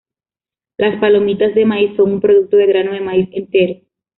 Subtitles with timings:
[0.79, 3.81] Las palomitas de maíz son un producto de grano de maíz entero.